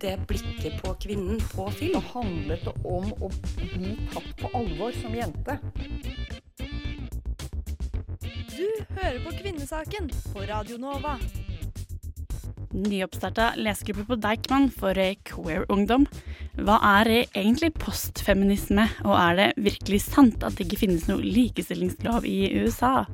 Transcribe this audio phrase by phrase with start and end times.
[0.00, 1.92] det blikket på kvinnen på film.
[1.92, 3.28] Det handlet det om å
[3.60, 5.58] bli tatt på alvor som jente.
[8.50, 8.66] Du
[8.96, 11.18] hører på Kvinnesaken på Radio Nova.
[12.70, 14.96] Nyoppstarta lesegruppe på Deichman for
[15.26, 16.06] queer-ungdom.
[16.60, 22.28] Hva er egentlig postfeminisme, og er det virkelig sant at det ikke finnes noe likestillingslov
[22.28, 23.06] i USA?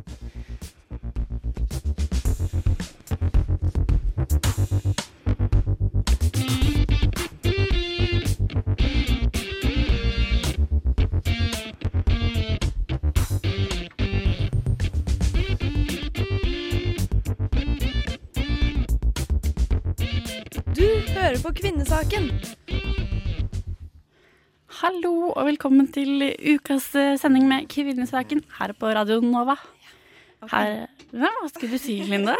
[21.87, 22.25] Kvinnesaken.
[24.81, 29.55] Hallo og velkommen til ukas eh, sending med Kvinnesaken her på Radio Nova.
[30.51, 32.35] Her, hva skulle du si, Linda?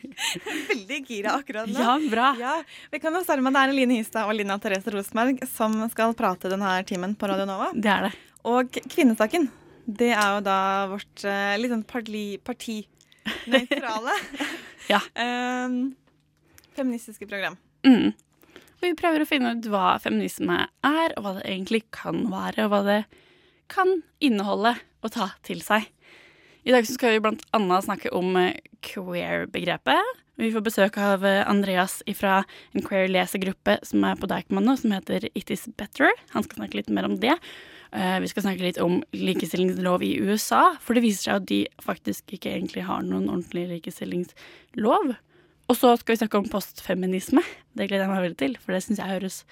[0.70, 1.76] Veldig gira akkurat nå.
[1.76, 2.30] Ja, bra.
[2.40, 2.54] Ja,
[2.88, 6.16] vi kan jo starte med Det er Line Hystad og Lina Therese Rosenberg som skal
[6.16, 7.68] prate denne timen på Radio Nova.
[7.76, 8.14] Det er det.
[8.48, 9.50] Og Kvinnesaken,
[9.84, 10.56] det er jo da
[10.94, 14.16] vårt eh, litt sånn parti, partinøytrale
[14.88, 15.02] Ja.
[15.12, 15.76] um,
[16.80, 17.60] feministiske program.
[17.84, 18.16] Mm.
[18.82, 22.72] Vi prøver å finne ut hva feminisme er, og hva det egentlig kan være, og
[22.74, 22.98] hva det
[23.72, 25.88] kan inneholde og ta til seg.
[26.68, 30.14] I dag skal vi blant annet snakke om eh, queer-begrepet.
[30.38, 32.42] Vi får besøk av eh, Andreas fra
[32.76, 36.12] en queer-lesegruppe som er på Deichman nå, som heter It Is Better.
[36.34, 37.34] Han skal snakke litt mer om det.
[37.90, 41.62] Eh, Vi skal snakke litt om likestillingslov i USA, for det viser seg at de
[41.82, 45.16] faktisk ikke egentlig har noen ordentlig likestillingslov.
[45.68, 47.42] Og så skal vi snakke om postfeminisme.
[47.76, 49.42] Det gleder jeg meg veldig til, for det syns jeg høres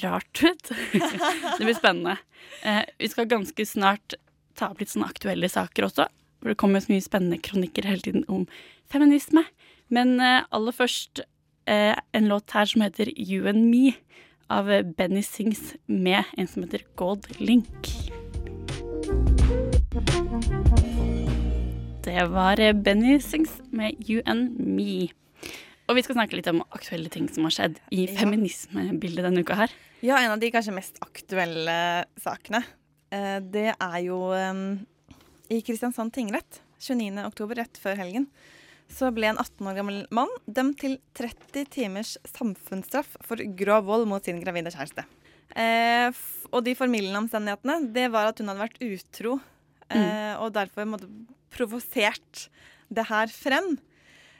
[0.00, 0.70] rart ut.
[1.58, 2.16] det blir spennende.
[2.64, 4.16] Eh, vi skal ganske snart
[4.56, 6.08] ta opp litt sånne aktuelle saker også.
[6.40, 8.46] For det kommer så mye spennende kronikker hele tiden om
[8.88, 9.44] feminisme.
[9.92, 11.20] Men eh, aller først
[11.68, 13.92] eh, en låt her som heter You and Me
[14.48, 17.92] av Benny Sings med en som heter Gold Link.
[22.06, 25.08] Det var eh, Benny Sings med You and Me.
[25.86, 29.58] Og vi skal snakke litt om aktuelle ting som har skjedd i feminismebildet denne uka
[29.60, 29.74] her.
[30.02, 31.78] Ja, en av de kanskje mest aktuelle
[32.20, 32.64] sakene,
[33.14, 34.18] eh, det er jo
[35.46, 37.22] i Kristiansand tingrett 29.
[37.26, 38.26] oktober, rett før helgen,
[38.92, 44.06] så ble en 18 år gammel mann dømt til 30 timers samfunnsstraff for grov vold
[44.10, 45.06] mot sin gravide kjæreste.
[45.56, 46.10] Eh,
[46.52, 49.38] og de formildende omstendighetene, det var at hun hadde vært utro,
[49.90, 51.10] eh, og derfor måtte
[51.54, 52.46] provosert
[52.92, 53.76] det her frem.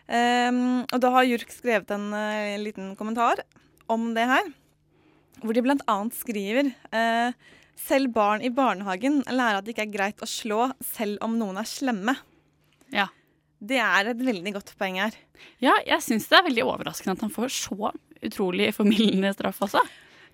[0.07, 3.43] Um, og da har JURK skrevet en uh, liten kommentar
[3.91, 4.51] om det her,
[5.43, 7.35] hvor de annet skriver uh,
[7.77, 11.59] selv barn i barnehagen lærer at det ikke er greit å slå selv om noen
[11.61, 12.17] er slemme.
[12.95, 13.09] Ja.
[13.59, 15.15] Det er et veldig godt poeng her.
[15.65, 17.93] Ja, jeg syns det er veldig overraskende at han får så
[18.25, 19.83] utrolig formildende straff også.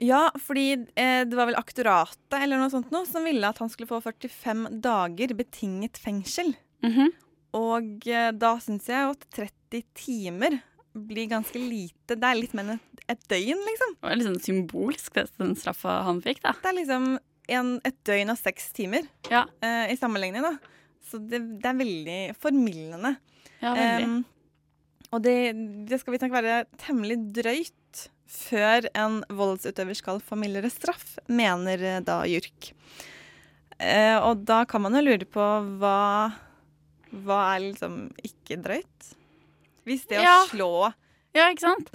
[0.02, 3.70] Ja, fordi eh, det var vel aktoratet eller noe sånt noe, som ville at han
[3.70, 6.54] skulle få 45 dager betinget fengsel.
[6.82, 7.12] Mhm.
[7.58, 9.61] Og eh, da syns jeg at 30
[9.96, 10.58] timer
[10.92, 12.16] blir ganske lite.
[12.16, 13.94] Det er litt mer enn et, et døgn, liksom.
[13.96, 16.52] Det var litt sånn symbolsk, den straffa han fikk, da.
[16.60, 17.06] Det er liksom
[17.56, 20.56] en, et døgn og seks timer Ja, uh, i sammenligning, da.
[21.08, 23.16] Så det, det er veldig formildende.
[23.64, 24.10] ja veldig.
[24.10, 24.20] Um,
[25.12, 25.36] og det,
[25.88, 31.98] det skal visstnok være temmelig drøyt før en voldsutøver skal få mildere straff, mener eh,
[32.04, 32.70] da JURK.
[33.76, 35.44] Uh, og da kan man jo lure på
[35.80, 36.30] hva
[37.12, 39.08] Hva er liksom ikke drøyt?
[39.88, 40.42] Hvis det Ja.
[40.44, 40.92] å slå
[41.32, 41.46] ja,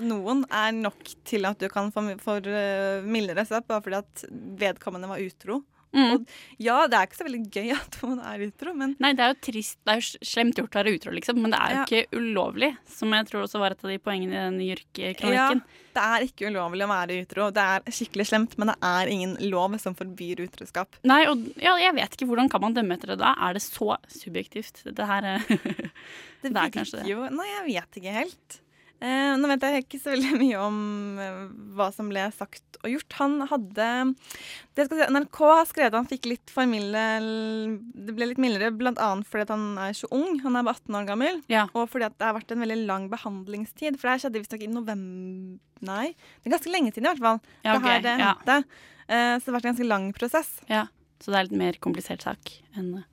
[0.01, 4.23] noen er nok til at du kan få, få eh, mildere straff bare fordi at
[4.57, 5.59] vedkommende var utro.
[5.95, 6.25] Mm.
[6.59, 9.31] Ja, det er ikke så veldig gøy at hun er utro, men Nei, det er
[9.33, 9.77] jo trist.
[9.87, 11.85] Det er jo slemt gjort å være utro, liksom, men det er jo Ja.
[11.87, 12.69] ikke ulovlig.
[12.91, 15.61] Som jeg tror også var et av de poengene i den Jørke-kronikken.
[15.63, 17.47] Ja, det er ikke ulovlig å være utro.
[17.55, 20.99] Det er skikkelig slemt, men det er ingen lov som forbyr utroskap.
[21.07, 23.33] Nei, og ja, jeg vet ikke hvordan kan man dømme etter det da.
[23.47, 24.83] Er det så subjektivt?
[24.93, 27.07] Det her Det, Det er kanskje det.
[27.09, 28.59] Jo, nei, jeg vet ikke helt.
[28.97, 30.78] Eh, nå vet jeg ikke så veldig mye om
[31.22, 31.41] eh,
[31.78, 33.17] hva som ble sagt og gjort.
[33.20, 33.90] Han hadde
[34.78, 37.03] det skal si, NRK har skrevet at han fikk litt for milde
[37.94, 39.09] Det ble litt mildere bl.a.
[39.28, 40.41] fordi at han er så ung.
[40.46, 41.40] Han er bare 18 år gammel.
[41.52, 41.67] Ja.
[41.73, 43.97] Og fordi at det har vært en veldig lang behandlingstid.
[43.97, 46.08] For det her skjedde visstnok i november Nei,
[46.41, 47.41] det er ganske lenge siden i hvert fall.
[47.61, 48.32] Ja, det her det ja.
[49.05, 50.55] Eh, så det har vært en ganske lang prosess.
[50.72, 50.88] ja.
[51.22, 53.05] Så det er litt mer komplisert sak enn eh,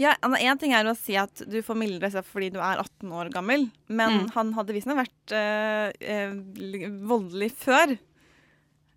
[0.00, 3.12] Ja, Én ting er å si at du får mildere straff fordi du er 18
[3.12, 4.30] år gammel, men Mm.
[4.34, 6.32] han hadde visstnok vært eh,
[7.08, 7.94] voldelig før.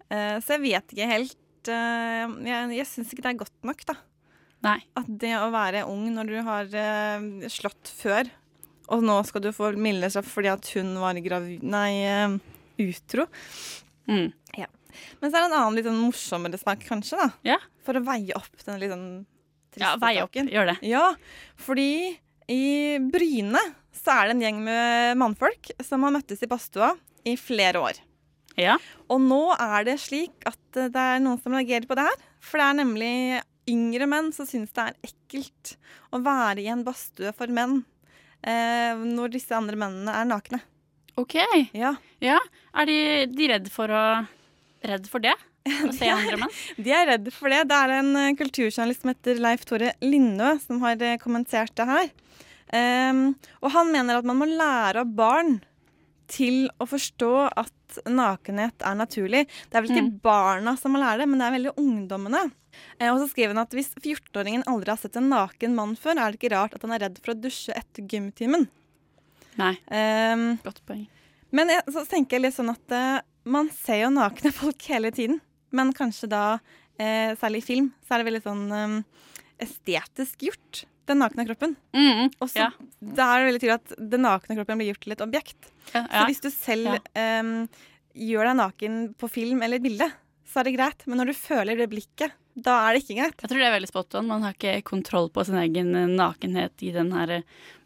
[0.09, 3.85] Eh, så jeg vet ikke helt eh, Jeg, jeg syns ikke det er godt nok,
[3.89, 3.95] da.
[4.65, 4.79] Nei.
[4.97, 8.29] At det å være ung når du har eh, slått før,
[8.94, 12.38] og nå skal du få mildere straff fordi at hun var gravid Nei,
[12.81, 13.25] utro.
[14.09, 14.31] Mm.
[15.19, 17.25] Men så er det en annen litt sånn morsommere sak, kanskje, da.
[17.44, 17.57] Ja.
[17.83, 19.25] For å veie opp den litt sånn
[19.75, 20.31] triste Ja, vei opp.
[20.33, 20.50] saken.
[20.56, 20.77] Gjør det.
[20.89, 21.06] Ja,
[21.62, 21.89] fordi
[22.51, 22.63] i
[23.12, 23.62] Bryne
[23.95, 26.92] så er det en gjeng med mannfolk som har møttes i badstua
[27.25, 28.00] i flere år.
[28.60, 28.77] Ja.
[29.12, 32.22] Og nå er det slik at eh, det er noen som reagerer på det her.
[32.39, 33.13] For det er nemlig
[33.68, 35.74] yngre menn som syns det er ekkelt
[36.13, 37.80] å være i en badstue for menn
[38.45, 40.62] eh, når disse andre mennene er nakne.
[41.18, 41.36] OK.
[41.74, 41.95] Ja.
[42.24, 42.38] Ja.
[42.75, 42.98] Er de,
[43.33, 44.06] de redd for å
[44.86, 45.33] Redd for det?
[45.65, 46.51] Å se andre menn?
[46.77, 47.63] De er redd for det.
[47.71, 51.88] Det er en eh, kulturjournalist som heter Leif Tore Lindø som har eh, kommentert det
[51.89, 52.12] her.
[52.75, 55.59] Um, og han mener at man må lære av barn
[56.29, 57.31] til å forstå
[57.62, 59.44] at nakenhet er naturlig.
[59.69, 60.13] Det er vel ikke Mm.
[60.25, 62.41] barna som må lære det, men det er veldig ungdommene.
[63.00, 66.17] Eh, og så skriver han at hvis 14-åringen aldri har sett en naken mann før,
[66.17, 68.65] er det ikke rart at han er redd for å dusje etter gymtimen.
[69.62, 69.73] Nei.
[69.88, 71.06] Um, Godt poeng.
[71.56, 75.13] men jeg, så tenker jeg litt sånn at uh, man ser jo nakne folk hele
[75.15, 75.39] tiden.
[75.75, 76.44] Men kanskje da,
[76.98, 79.25] eh, særlig i film, så er det veldig sånn eh,
[79.66, 80.86] estetisk gjort.
[81.06, 81.75] Den nakne kroppen.
[81.94, 82.69] Mm, Og så ja.
[83.00, 85.68] da er det veldig tydelig at den nakne kroppen blir gjort til et objekt.
[85.94, 87.00] Ja, Så hvis du selv Ja.
[87.13, 87.68] eh,
[88.16, 90.07] gjør deg naken på film eller bilde,
[90.50, 91.06] så er det greit.
[91.06, 93.42] Men når du føler det blikket, da er det ikke greit.
[93.44, 94.27] Jeg tror det er veldig spot on.
[94.27, 97.42] Man har ikke kontroll på sin egen eh, nakenhet i den her eh,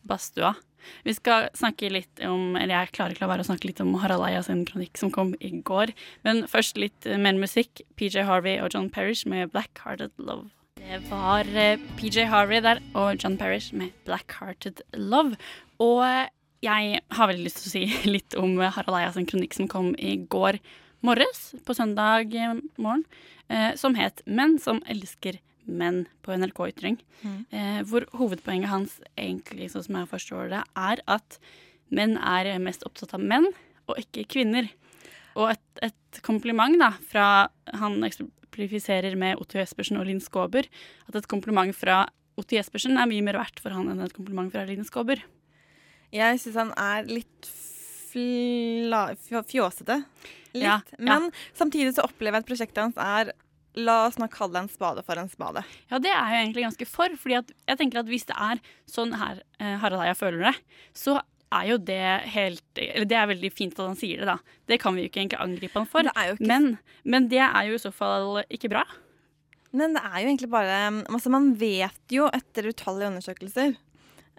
[0.06, 0.56] badstua.
[1.06, 3.96] Vi skal snakke litt om Eller jeg klarer ikke la være å snakke litt om
[4.02, 5.94] Harald Eia sin kronikk som kom i går.
[6.28, 7.84] Men først litt mer musikk.
[8.00, 10.50] PJ Harvey og John Parrish med 'Black Hearted Love'.
[10.80, 15.36] Det var eh, PJ Harvey der og John Parrish med 'Black Hearted Love'.
[15.80, 16.30] Og eh,
[16.64, 19.92] jeg har veldig lyst til å si litt om Harald Eia sin kronikk som kom
[20.00, 20.60] i går
[21.06, 23.06] morges, på søndag eh, morgen,
[23.76, 25.40] som het 'Menn som elsker
[25.70, 27.00] menn' på NRK Ytring.
[27.22, 27.40] Mm.
[27.52, 31.40] Eh, hvor hovedpoenget hans, egentlig sånn som jeg forstår det, er at
[31.94, 33.50] menn er mest opptatt av menn,
[33.90, 34.70] og ikke kvinner.
[35.38, 37.50] Og et, et kompliment da, fra
[37.80, 40.68] Han eksemplifiserer med Otto Jespersen og Linn Skåber.
[41.08, 42.04] At et kompliment fra
[42.40, 45.22] Otto Jespersen er mye mer verdt for han enn et kompliment fra Linn Skåber.
[46.16, 47.50] Jeg syns han er litt
[48.10, 49.04] fla,
[49.50, 50.00] fjåsete.
[50.56, 50.64] Litt.
[50.64, 51.04] Ja, ja.
[51.06, 53.34] Men samtidig så opplever jeg at prosjektet hans er
[53.78, 55.62] La oss nå kalle en spade for en spade.
[55.92, 57.10] Ja, det er jeg egentlig ganske for.
[57.22, 60.56] fordi at jeg tenker at hvis det er sånn her eh, Harald Eia føler det,
[60.98, 61.20] så
[61.54, 62.00] er jo det
[62.30, 64.38] helt Eller det er veldig fint at han sier det, da.
[64.70, 66.04] Det kan vi jo ikke egentlig angripe han for.
[66.06, 66.68] Det er jo ikke Men,
[67.06, 68.84] men det er jo i så fall ikke bra.
[69.72, 73.76] Men det er jo egentlig bare altså Man vet jo etter utallige undersøkelser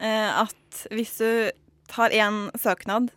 [0.03, 1.51] eh, at hvis du
[1.91, 3.11] tar én søknad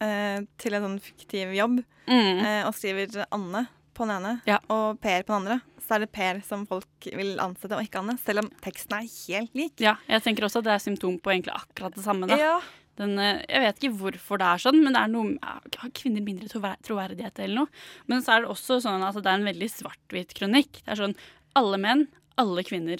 [0.00, 2.38] eh, til en sånn fiktiv jobb Mm.
[2.64, 3.66] og skriver Anne
[3.98, 4.58] på den ene Ja.
[4.70, 7.98] og Per på den andre, så er det Per som folk vil ansette, og ikke
[8.00, 8.16] Anne.
[8.22, 9.74] Selv om teksten er helt lik.
[9.82, 12.28] Ja, jeg tenker også at det er symptom på egentlig akkurat det samme.
[12.30, 12.36] da.
[12.38, 12.60] Ja.
[12.98, 16.20] Den, eh, jeg vet ikke hvorfor det er sånn, men det er noe, har kvinner
[16.24, 17.68] mindre trover- troverdighet eller noe?
[18.08, 20.82] Men så er det også sånn at det er en veldig svart-hvit kronikk.
[20.82, 21.14] Det er sånn
[21.54, 22.98] alle menn, alle kvinner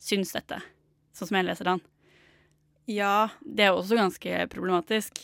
[0.00, 0.62] syns dette.
[1.14, 1.80] Sånn som jeg leser den.
[2.88, 3.28] ja.
[3.44, 5.18] Det er også ganske problematisk.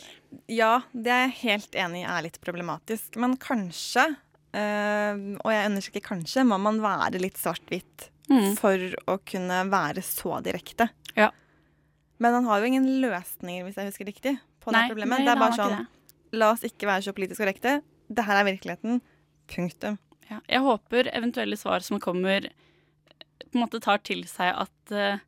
[0.49, 3.17] Ja, det er jeg helt enig i er litt problematisk.
[3.17, 4.17] Men kanskje,
[4.55, 8.55] eh, og jeg understreker kanskje, må man være litt svart-hvitt Mm.
[8.57, 8.79] for
[9.11, 10.87] å kunne være så direkte.
[11.19, 11.31] Ja.
[12.23, 14.33] Men han har jo ingen løsninger, hvis jeg husker riktig,
[14.63, 15.19] på Nei, det problemet.
[15.19, 15.87] nei, det er bare sånn
[16.33, 17.83] La oss ikke være så politisk korrekte.
[18.09, 19.03] Det her er virkeligheten.
[19.49, 19.99] Punktum.
[20.31, 22.47] Ja, jeg håper eventuelle svar som kommer,
[23.51, 25.19] på en måte tar til seg at, eh,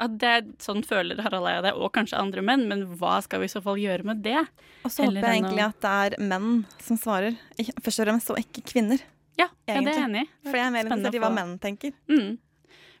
[0.00, 3.42] at det er sånn føler Harald Eia det, og kanskje andre menn, men hva skal
[3.42, 4.38] vi i så fall gjøre med det?
[4.84, 6.52] Og så håper jeg egentlig at det er menn
[6.84, 7.36] som svarer.
[7.82, 9.02] Først og fremst, og ikke kvinner.
[9.36, 10.30] Ja, ja det er jeg enig i.
[10.46, 11.92] For jeg er mer interessert i hva menn tenker.
[12.10, 12.38] Mm.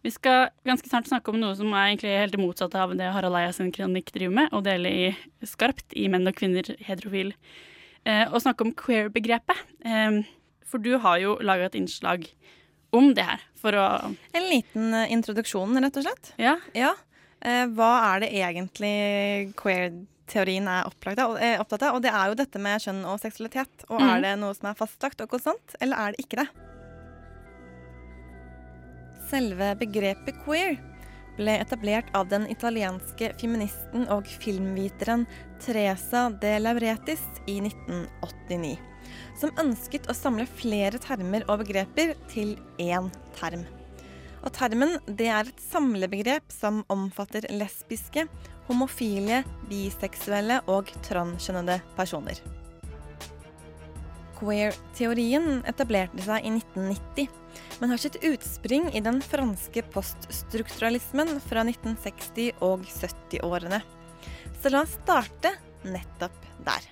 [0.00, 3.08] Vi skal ganske snart snakke om noe som er egentlig helt det motsatte av det
[3.12, 5.10] Harald Eia sin kronikk driver med, og dele i
[5.44, 7.34] skarpt i menn og kvinner heterofil.
[8.08, 9.66] Eh, og snakke om queer-begrepet.
[9.84, 10.22] Eh,
[10.64, 12.28] for du har jo laga et innslag
[12.96, 13.86] om det her, for å
[14.32, 16.32] En liten eh, introduksjon, rett og slett.
[16.40, 16.56] Ja.
[16.76, 16.94] Ja.
[17.40, 21.98] Eh, hva er det egentlig queer-teorien er opplagt eh, opptatt av?
[21.98, 23.86] Og det er jo dette med kjønn og seksualitet.
[23.88, 24.08] Og mm.
[24.10, 26.48] er det noe som er fastlagt og konstant, eller er det ikke det?
[29.30, 30.80] Selve begrepet queer
[31.40, 35.26] ble etablert av den italienske feministen og filmviteren
[35.64, 38.76] Teresa de Lauretis i 1989.
[39.40, 43.64] Som ønsket å samle flere termer og begreper til én term.
[44.40, 48.24] Og termen det er et samlebegrep som omfatter lesbiske,
[48.70, 52.40] homofile, biseksuelle og transkjønnede personer.
[54.40, 57.26] Queer-teorien etablerte seg i 1990,
[57.80, 63.82] men har sitt utspring i den franske poststrukturalismen fra 1960- og 70-årene.
[64.62, 65.52] Så la oss starte
[65.84, 66.88] nettopp der.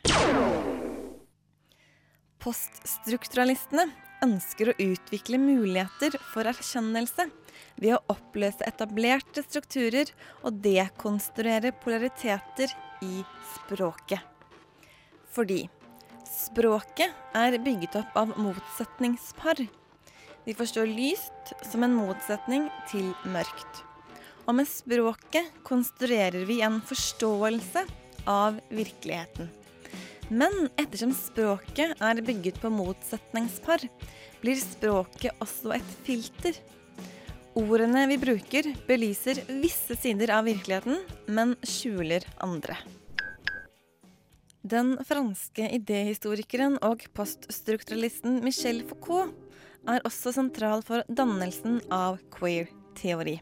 [2.44, 3.88] Poststrukturalistene
[4.24, 7.28] ønsker å utvikle muligheter for erkjennelse
[7.78, 10.10] ved å oppløse etablerte strukturer
[10.42, 12.72] og dekonstruere polariteter
[13.06, 13.22] i
[13.54, 14.20] språket.
[15.32, 15.64] Fordi
[16.28, 19.64] språket er bygget opp av motsetningspar.
[20.44, 23.82] Vi forstår lyst som en motsetning til mørkt.
[24.48, 27.84] Og med språket konstruerer vi en forståelse
[28.28, 29.50] av virkeligheten.
[30.28, 33.84] Men ettersom språket er bygget på motsetningspar,
[34.42, 36.56] blir språket også et filter.
[37.58, 41.00] Ordene vi bruker, belyser visse sider av virkeligheten,
[41.32, 42.76] men skjuler andre.
[44.68, 49.30] Den franske idéhistorikeren og poststrukturalisten Michel Foucault
[49.88, 53.38] er også sentral for dannelsen av queer-teori.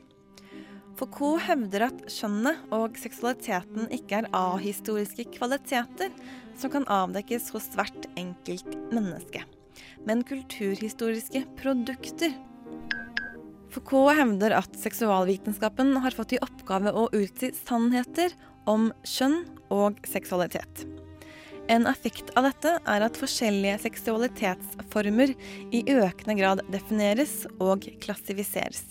[1.00, 6.12] Foucault hevder at kjønnet og seksualiteten ikke er ahistoriske kvaliteter
[6.56, 9.42] som kan avdekkes hos hvert enkelt menneske,
[10.06, 12.36] men kulturhistoriske produkter.
[13.74, 18.36] Foucault hevder at seksualvitenskapen har fått i oppgave å utsi sannheter
[18.70, 19.42] om kjønn
[19.74, 20.86] og seksualitet.
[21.68, 25.32] En effekt av dette er at forskjellige seksualitetsformer
[25.74, 28.84] i økende grad defineres og klassifiseres.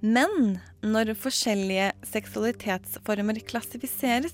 [0.00, 4.32] Men når forskjellige seksualitetsformer klassifiseres,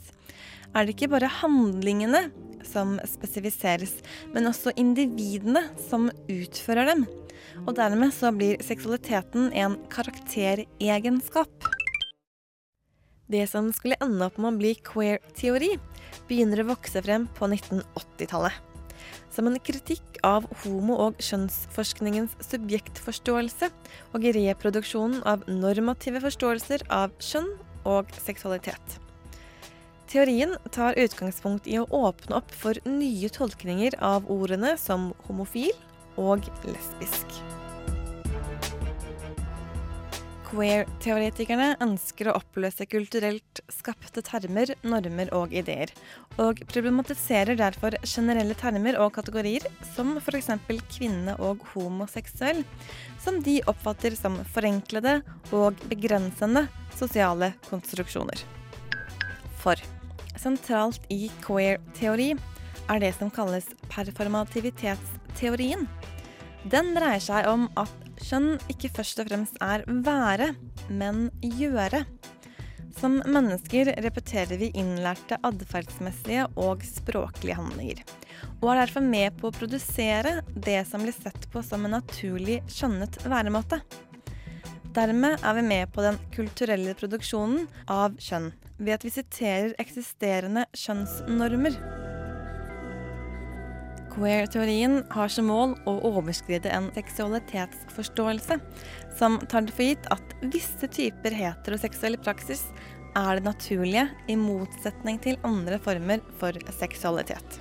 [0.71, 2.29] er det ikke bare handlingene
[2.69, 3.99] som spesifiseres,
[4.35, 7.05] men også individene som utfører dem.
[7.67, 11.68] Og dermed så blir seksualiteten en karakteregenskap.
[13.29, 15.75] Det som skulle ende opp med å bli queer-teori,
[16.29, 18.65] begynner å vokse frem på 1980-tallet
[19.31, 23.69] som en kritikk av homo- og kjønnsforskningens subjektforståelse
[24.17, 27.53] og reproduksjonen av normative forståelser av kjønn
[27.89, 28.99] og seksualitet.
[30.09, 35.75] Teorien tar utgangspunkt i å åpne opp for nye tolkninger av ordene som homofil
[36.17, 37.58] og lesbisk.
[40.49, 45.93] Queer-teoretikerne ønsker å oppløse kulturelt skapte termer, normer og ideer,
[46.41, 50.49] og problematiserer derfor generelle termer og kategorier som f.eks.
[50.95, 52.63] kvinne og homoseksuell,
[53.21, 55.19] som de oppfatter som forenklede
[55.53, 56.65] og begrensende
[56.97, 58.41] sosiale konstruksjoner.
[59.61, 59.77] For
[60.41, 62.33] sentralt i queer-teori
[62.89, 65.85] er det som kalles performativitetsteorien.
[66.73, 70.53] Den dreier seg om at kjønn ikke først og fremst er være,
[70.91, 72.05] men gjøre.
[72.99, 78.03] Som mennesker repeterer vi innlærte atferdsmessige og språklige handlinger,
[78.59, 82.59] og er derfor med på å produsere det som blir sett på som en naturlig
[82.73, 83.81] skjønnet væremåte.
[84.97, 90.67] Dermed er vi med på den kulturelle produksjonen av kjønn, ved at vi siterer eksisterende
[90.75, 91.98] kjønnsnormer.
[94.19, 98.57] Queer-teorien har som mål å overskride en seksualitetsforståelse
[99.19, 102.65] som tar det for gitt at visse typer heteroseksuell praksis
[103.19, 107.61] er det naturlige, i motsetning til andre former for seksualitet.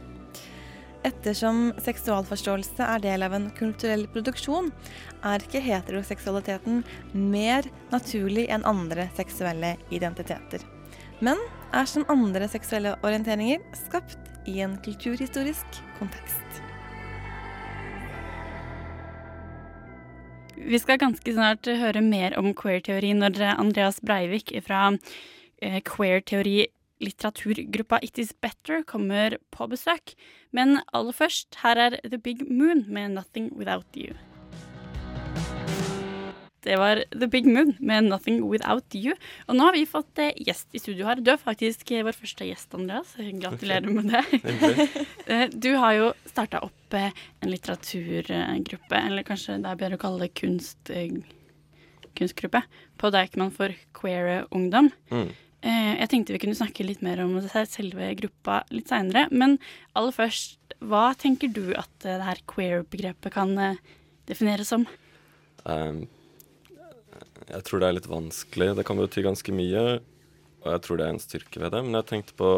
[1.05, 4.71] Ettersom seksualforståelse er del av en kulturell produksjon,
[5.29, 6.81] er ikke heteroseksualiteten
[7.13, 10.65] mer naturlig enn andre seksuelle identiteter,
[11.21, 11.37] men
[11.69, 16.61] er som andre seksuelle orienteringer skapt i en kulturhistorisk kontekst.
[20.57, 24.89] Vi skal ganske snart høre mer om queer-teori når Andreas Breivik fra
[25.61, 26.65] eh, queer-teori
[27.03, 30.15] litteraturgruppa It Is Better kommer på besøk.
[30.51, 34.17] Men aller først, her er The Big Moon med 'Nothing Without You'.
[36.67, 39.15] Det var The Big Moon med 'Nothing Without You'.
[39.47, 41.21] Og nå har vi fått eh, gjest i studio her.
[41.23, 43.13] Du er faktisk eh, vår første gjest, Andreas.
[43.15, 44.23] Gratulerer med det.
[45.27, 47.11] Eh, du har jo starta opp eh,
[47.43, 51.17] en litteraturgruppe, eller kanskje det er bedre å kalle det kunst, eh,
[52.15, 52.61] kunstgruppe,
[52.97, 54.87] på Deichman for queer ungdom.
[55.11, 55.27] Mm.
[55.67, 59.27] Eh, Jeg tenkte vi kunne snakke litt mer om selve gruppa litt seinere.
[59.31, 59.59] Men
[59.95, 63.51] aller først, hva tenker du at det her queer-begrepet kan
[64.27, 64.87] defineres som?
[65.65, 66.07] Um,
[67.47, 68.69] jeg tror det er litt vanskelig.
[68.77, 69.83] Det kan bety ganske mye,
[70.63, 71.83] og jeg tror det er en styrke ved det.
[71.85, 72.49] Men jeg tenkte på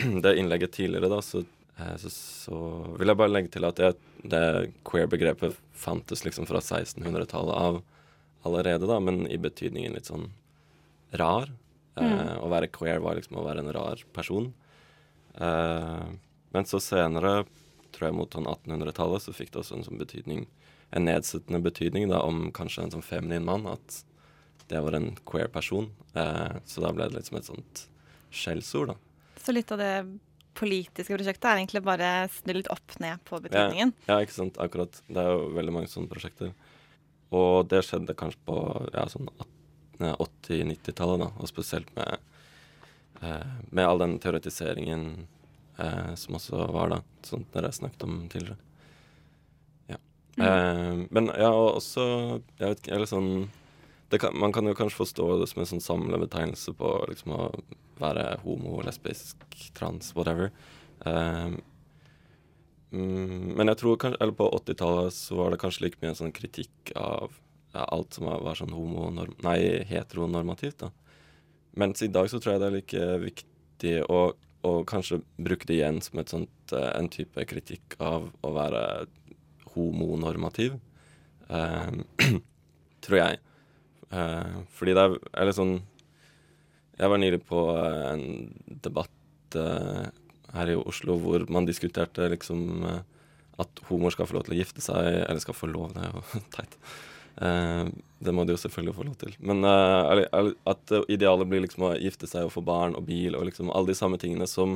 [0.24, 1.42] det innlegget tidligere, da, så,
[1.76, 2.60] eh, så, så
[3.00, 4.44] vil jeg bare legge til at det, det
[4.88, 7.80] queer-begrepet fantes liksom fra 1600-tallet av
[8.46, 10.30] allerede, da, men i betydningen litt sånn
[11.20, 11.50] rar.
[12.00, 14.52] Eh, å være queer var liksom å være en rar person.
[15.34, 16.06] Eh,
[16.54, 17.44] men så senere,
[17.94, 20.46] tror jeg mot sånn 1800-tallet, så fikk det også en sånn betydning
[20.90, 24.02] en nedsettende betydning da, om kanskje en sånn feminin mann, at
[24.70, 25.90] det var en queer person.
[26.14, 27.84] Eh, så da ble det liksom et sånt
[28.34, 28.98] skjellsord, da.
[29.40, 29.94] Så litt av det
[30.58, 33.94] politiske prosjektet er egentlig bare snu litt opp ned på betydningen.
[34.08, 34.58] Ja, ikke sant.
[34.62, 35.00] Akkurat.
[35.08, 36.52] Det er jo veldig mange sånne prosjekter.
[37.34, 38.56] Og det skjedde kanskje på
[38.92, 39.30] ja, sånn
[40.00, 41.30] 80-90-tallet, da.
[41.38, 42.18] Og spesielt med,
[43.22, 45.06] eh, med all den teoretiseringen
[45.78, 48.58] eh, som også var da, som dere snakket om tidligere.
[50.38, 50.50] Ja.
[50.50, 52.04] Eh, men ja, og også
[52.60, 53.32] Jeg vet ikke, eller sånn
[54.14, 57.42] kan, Man kan jo kanskje forstå det som en sånn samlebetegnelse på liksom å
[58.00, 59.42] være homo, lesbisk,
[59.76, 60.48] trans, whatever.
[61.04, 61.52] Eh,
[62.90, 66.20] mm, men jeg tror kanskje, eller på 80-tallet så var det kanskje like mye en
[66.22, 67.36] sånn kritikk av
[67.74, 69.10] ja, alt som var, sånn homo
[69.44, 70.86] nei, heteronormativt.
[70.86, 70.90] da.
[71.78, 74.20] Mens i dag så tror jeg det er like viktig å,
[74.66, 78.82] å kanskje bruke det igjen som et sånt, uh, en type kritikk av å være
[79.74, 80.78] homonormativ.
[81.50, 81.90] eh,
[83.04, 83.38] tror jeg.
[84.10, 85.76] Eh, fordi det er Eller sånn
[86.98, 88.24] Jeg var nylig på en
[88.82, 90.08] debatt eh,
[90.52, 92.82] her i Oslo hvor man diskuterte liksom
[93.60, 96.14] at homoer skal få lov til å gifte seg, eller skal få lov, det er
[96.16, 96.74] jo teit.
[98.18, 99.34] det må de jo selvfølgelig få lov til.
[99.38, 103.70] Men at idealet blir liksom å gifte seg og få barn og bil og liksom
[103.70, 104.74] alle de samme tingene som,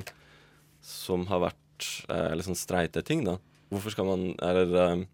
[0.85, 3.39] som har vært eh, sånn streite ting, da.
[3.75, 5.05] Hvorfor skal man Eller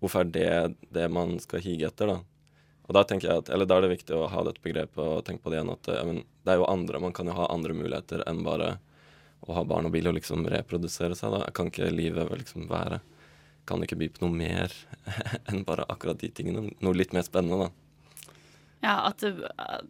[0.00, 2.20] hvorfor er det det man skal hige etter, da?
[2.90, 5.20] Og da tenker jeg at, eller da er det viktig å ha dette begrepet og
[5.26, 7.46] tenke på det igjen at ja, men, det er jo andre, man kan jo ha
[7.52, 8.72] andre muligheter enn bare
[9.46, 11.36] å ha barn og bil og liksom reprodusere seg.
[11.36, 11.52] da.
[11.54, 12.98] Kan ikke livet liksom være
[13.68, 14.72] Kan ikke by på noe mer
[15.52, 16.72] enn bare akkurat de tingene?
[16.82, 17.89] Noe litt mer spennende, da.
[18.80, 19.34] Ja, at det,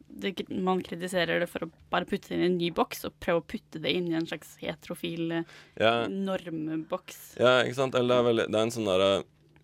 [0.08, 3.18] det, man kritiserer det for å bare putte det inn i en ny boks, og
[3.22, 5.36] prøve å putte det inn i en slags heterofil
[5.78, 5.92] ja.
[6.10, 7.20] normboks.
[7.38, 7.94] Ja, ikke sant.
[7.94, 9.12] Eller det er, veldig, det er en sånn derre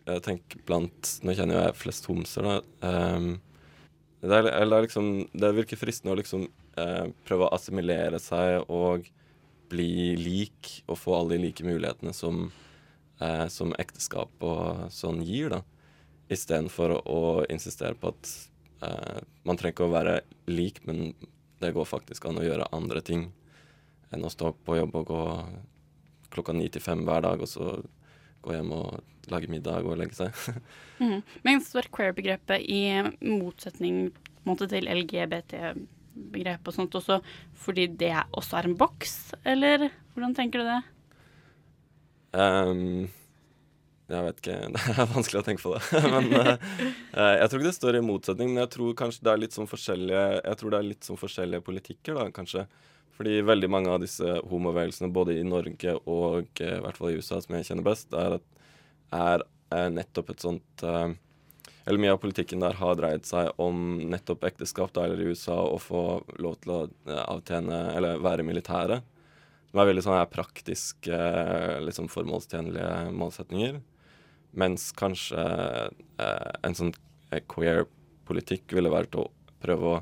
[0.06, 2.56] jeg tenker blant Nå kjenner jo jeg flest homser, da.
[2.86, 3.28] Um,
[4.22, 6.46] det, er, eller liksom, det virker fristende å liksom
[6.78, 9.08] uh, prøve å assimilere seg og
[9.70, 12.46] bli lik og få alle de like mulighetene som,
[13.18, 15.64] uh, som ekteskap og sånn gir, da.
[16.30, 18.30] Istedenfor å insistere på at
[18.84, 21.14] uh, man trenger ikke å være lik, men
[21.62, 23.28] det går faktisk an å gjøre andre ting
[24.14, 25.22] enn å stå på jobb og gå
[26.34, 27.76] klokka ni til fem hver dag, og så
[28.44, 30.62] gå hjem og lage middag og legge seg.
[31.02, 31.20] mm.
[31.46, 32.82] Men står queer-begrepet i
[33.26, 34.10] motsetning
[34.46, 37.20] måte, til LGBT-begrepet og sånt også
[37.58, 40.80] fordi det også er en boks, eller hvordan tenker du det?
[42.36, 43.08] Um,
[44.06, 44.56] jeg vet ikke.
[44.86, 46.02] Det er vanskelig å tenke på det.
[46.14, 46.52] men uh,
[47.40, 49.70] jeg tror ikke det står i motsetning, men jeg tror kanskje det er litt sånn
[49.70, 52.66] forskjellige Jeg tror det er litt sånn forskjellige politikker, da, kanskje.
[53.16, 57.16] Fordi veldig mange av disse homobevegelsene, både i Norge og eh, i hvert fall i
[57.16, 58.36] USA, som jeg kjenner best, er,
[59.16, 61.08] er, er nettopp et sånt uh,
[61.86, 65.56] Eller mye av politikken der har dreid seg om nettopp ekteskap, da, eller i USA,
[65.64, 66.04] å få
[66.42, 66.80] lov til å
[67.24, 69.00] avtjene Eller være militære.
[69.72, 71.20] Som er veldig sånne her praktiske,
[71.88, 73.80] liksom formålstjenlige målsetninger.
[74.56, 75.42] Mens kanskje
[76.16, 76.94] en sånn
[77.52, 77.84] queer
[78.26, 79.26] politikk ville vært å
[79.62, 79.96] prøve å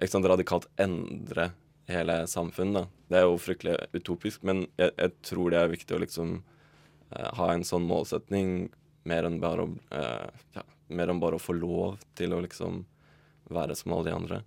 [0.00, 1.50] ikke sant, radikalt endre
[1.90, 2.88] hele samfunnet.
[3.10, 7.28] Det er jo fryktelig utopisk, men jeg, jeg tror det er viktig å liksom eh,
[7.36, 8.70] ha en sånn målsetning
[9.08, 10.64] mer enn bare å eh, ja,
[10.96, 12.84] mer enn bare å få lov til å liksom
[13.50, 14.40] være som alle de andre.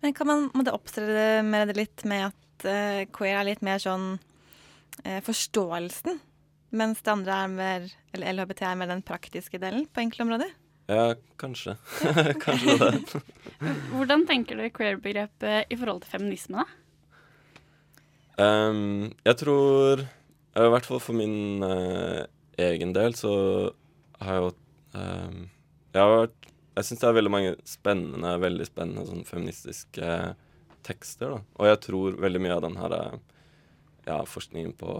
[0.00, 3.78] Men kan man må det med det litt med at uh, queer er litt mer
[3.82, 4.16] sånn
[5.24, 6.18] forståelsen,
[6.70, 10.52] mens det andre er mer, eller LHBT er mer den praktiske delen på enkelte områder?
[10.90, 11.76] Ja, kanskje.
[12.44, 13.22] kanskje det.
[13.94, 16.76] Hvordan tenker du queer-begrepet i forhold til feminisme, da?
[18.40, 22.24] Um, jeg tror I hvert fall for min uh,
[22.56, 23.32] egen del så
[24.22, 24.52] har jeg jo
[24.96, 25.42] um,
[25.92, 30.14] Jeg har vært Jeg syns det er veldig mange spennende, veldig spennende sånn feministiske
[30.86, 31.42] tekster, da.
[31.60, 32.94] Og jeg tror veldig mye av den her
[34.06, 34.94] ja, forskningen på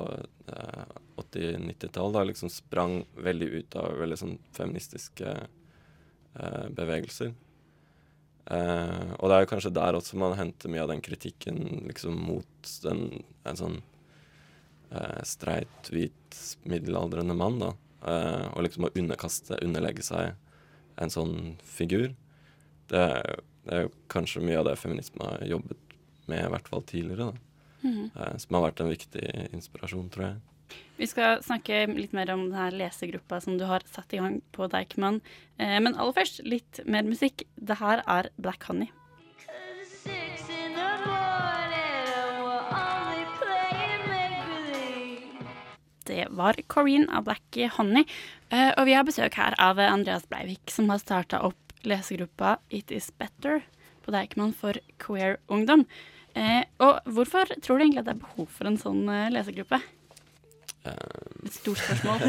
[0.52, 7.32] uh, 80-90-tallet liksom sprang veldig ut av veldig sånn feministiske eh, bevegelser.
[8.50, 12.16] Eh, og det er jo kanskje der også man henter mye av den kritikken liksom
[12.18, 13.76] mot den, en sånn
[14.90, 17.70] eh, streit, hvit, middelaldrende mann, da.
[18.00, 20.34] Eh, og liksom å underkaste, underlegge seg
[21.00, 22.10] en sånn figur.
[22.90, 26.72] Det er, det er jo kanskje mye av det feminisme har jobbet med, i hvert
[26.72, 27.46] fall tidligere, da.
[27.80, 28.10] Mm.
[28.36, 29.22] som har vært en viktig
[29.56, 30.40] inspirasjon, tror jeg.
[31.00, 34.66] Vi skal snakke litt mer om denne lesegruppa som du har satt i gang på
[34.68, 35.22] Deichman.
[35.56, 37.46] Eh, men aller først litt mer musikk.
[37.56, 38.90] Det her er Black Honey.
[46.10, 48.04] Det var Corrine av Black Honey.
[48.50, 52.92] Eh, og vi har besøk her av Andreas Breivik, som har starta opp lesegruppa It
[52.92, 53.62] Is Better
[54.04, 55.86] på Deichman for queer ungdom.
[56.36, 59.80] Eh, og hvorfor tror du egentlig at det er behov for en sånn lesegruppe?
[60.84, 62.22] Eh, Et stort spørsmål.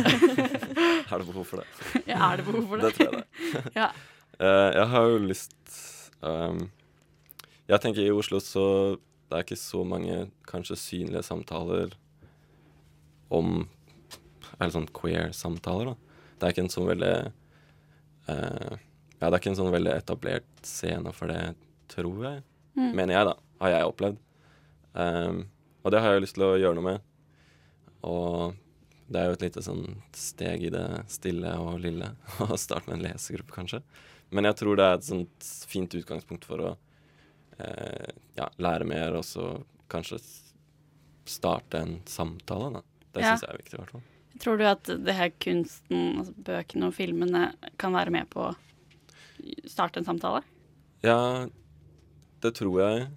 [1.12, 2.04] er det behov for det?
[2.08, 2.96] ja, er det behov for Det det?
[2.98, 3.72] tror jeg det.
[3.80, 3.88] Ja.
[4.42, 5.76] uh, jeg har jo lyst
[6.22, 6.60] um,
[7.70, 8.66] Jeg tenker i Oslo så
[9.32, 10.16] det er ikke så mange
[10.50, 11.94] kanskje synlige samtaler
[13.32, 13.62] om
[14.60, 16.18] Eller sånn queer-samtaler, da.
[16.42, 17.14] Det er ikke en sånn veldig
[18.28, 18.74] uh,
[19.22, 21.54] Ja, det er ikke en sånn veldig etablert scene for det,
[21.94, 22.44] tror jeg.
[22.76, 22.92] Mm.
[22.98, 23.36] Mener jeg, da.
[23.62, 24.20] Har jeg opplevd.
[24.98, 25.42] Um,
[25.86, 27.04] og det har jeg lyst til å gjøre noe med.
[28.08, 28.56] Og
[29.12, 29.84] det er jo et lite sånn
[30.16, 32.14] steg i det stille og lille
[32.48, 33.82] å starte med en lesegruppe, kanskje.
[34.32, 36.70] Men jeg tror det er et sånt fint utgangspunkt for å
[37.60, 39.50] eh, ja, lære mer, og så
[39.92, 40.22] kanskje
[41.28, 42.72] starte en samtale.
[42.78, 42.82] Da.
[43.12, 43.34] Det Ja.
[43.34, 44.06] syns jeg er viktig, i hvert fall.
[44.42, 47.42] Tror du at det her kunsten, altså bøkene og filmene,
[47.78, 48.56] kan være med på å
[49.70, 50.42] starte en samtale?
[51.04, 51.48] Ja,
[52.42, 53.10] det tror jeg.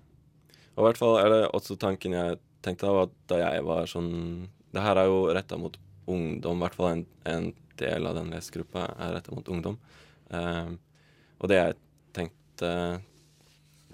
[0.75, 3.87] Og i hvert fall er det også tanken jeg tenkte av at da jeg var
[3.87, 4.11] sånn
[4.75, 5.77] Det her er jo retta mot
[6.11, 9.79] ungdom, i hvert fall en, en del av den lesegruppa er retta mot ungdom.
[10.35, 10.79] Ehm,
[11.41, 11.77] og det jeg
[12.17, 12.71] tenkte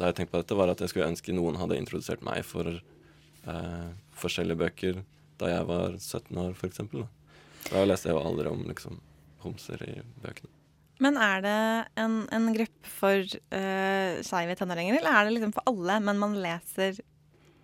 [0.01, 2.71] da jeg tenkte på dette, var at jeg skulle ønske noen hadde introdusert meg for
[2.73, 5.03] uh, forskjellige bøker
[5.41, 6.81] da jeg var 17 år, f.eks.
[6.93, 7.85] Da.
[7.85, 8.97] leste jeg jo aldri om liksom,
[9.45, 10.53] homser i bøkene.
[11.01, 11.61] Men er det
[12.01, 16.37] en, en gruppe for uh, skeive tenåringer, eller er det liksom for alle, men man
[16.45, 17.01] leser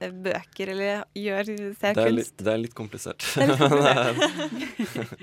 [0.00, 2.16] bøker eller gjør, ser Det kunst?
[2.18, 3.26] litt, det er litt komplisert.
[3.36, 5.22] Er litt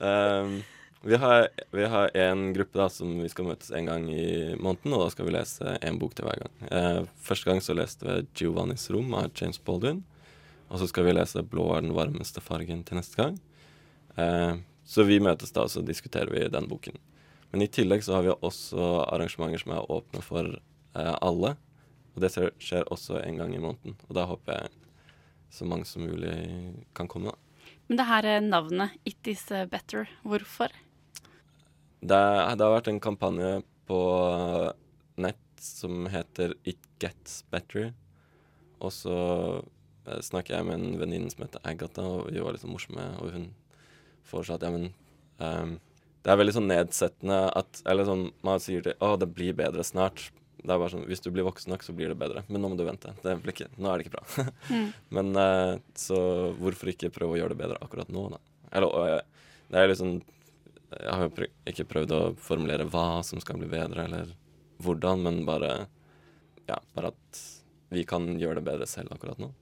[0.00, 0.56] um,
[1.10, 4.96] vi har, vi har en gruppe da, som vi skal møtes en gang i måneden,
[4.96, 6.54] og da skal vi lese én bok til hver gang.
[6.72, 10.04] Uh, første gang så leste vi 'Giovannis rom' av James Baldwin.
[10.72, 13.36] Og så skal vi lese 'Blå er den varmeste fargen' til neste gang.
[14.16, 16.96] Uh, så vi møtes da, og så diskuterer vi den boken.
[17.54, 21.52] Men i tillegg så har vi også arrangementer som er åpne for eh, alle.
[22.14, 23.96] Og det skjer- også en gang i måneden.
[24.08, 24.70] Og da håper jeg
[25.50, 26.34] så mange som mulig
[26.94, 27.30] kan komme.
[27.30, 27.36] da.
[27.88, 30.08] Men det her er navnet It Is Better.
[30.24, 30.68] Hvorfor?
[32.04, 32.08] Det,
[32.58, 33.98] det har vært en kampanje på
[35.16, 37.92] nett som heter It Gets Better.
[38.80, 39.16] Og så
[40.06, 43.32] eh, snakker jeg med en venninne som heter Agatha, og vi var sånn morsomme, og
[43.36, 43.46] hun
[44.28, 44.90] foreslo at ja, men
[45.38, 45.78] um,
[46.24, 49.84] Det er veldig sånn nedsettende at Eller sånn man sier til Å, det blir bedre
[49.84, 50.30] snart.
[50.64, 52.44] Det er bare sånn Hvis du blir voksen nok, så blir det bedre.
[52.48, 53.12] Men nå må du vente.
[53.20, 54.26] Det blir ikke, nå er det ikke bra.
[54.64, 54.86] Mm.
[55.12, 56.16] Men uh, så
[56.56, 58.38] hvorfor ikke prøve å gjøre det bedre akkurat nå, da?
[58.74, 60.14] Eller uh, det er liksom
[60.94, 64.32] Jeg har jo prø ikke prøvd å formulere hva som skal bli bedre, eller
[64.84, 65.74] hvordan, men bare
[66.70, 67.42] Ja, bare at
[67.94, 69.52] vi kan gjøre det bedre selv akkurat nå.